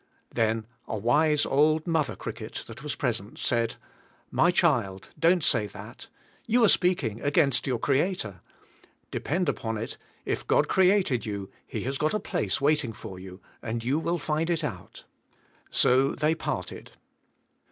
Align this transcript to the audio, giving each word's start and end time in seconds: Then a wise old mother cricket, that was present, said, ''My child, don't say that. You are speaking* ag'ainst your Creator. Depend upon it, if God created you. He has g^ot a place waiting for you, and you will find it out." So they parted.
Then 0.33 0.65
a 0.87 0.97
wise 0.97 1.45
old 1.45 1.85
mother 1.85 2.15
cricket, 2.15 2.63
that 2.65 2.81
was 2.81 2.95
present, 2.95 3.37
said, 3.37 3.75
''My 4.33 4.51
child, 4.51 5.11
don't 5.19 5.43
say 5.43 5.67
that. 5.67 6.07
You 6.47 6.63
are 6.63 6.69
speaking* 6.69 7.19
ag'ainst 7.21 7.67
your 7.67 7.77
Creator. 7.77 8.41
Depend 9.11 9.47
upon 9.47 9.77
it, 9.77 9.99
if 10.25 10.47
God 10.47 10.67
created 10.67 11.27
you. 11.27 11.51
He 11.67 11.83
has 11.83 11.99
g^ot 11.99 12.15
a 12.15 12.19
place 12.19 12.59
waiting 12.59 12.93
for 12.93 13.19
you, 13.19 13.41
and 13.61 13.83
you 13.83 13.99
will 13.99 14.17
find 14.17 14.49
it 14.49 14.63
out." 14.63 15.03
So 15.69 16.15
they 16.15 16.33
parted. 16.33 16.93